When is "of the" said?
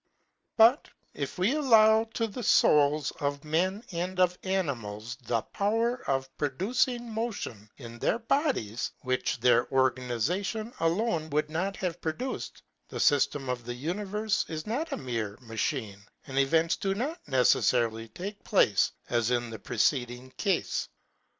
13.47-13.75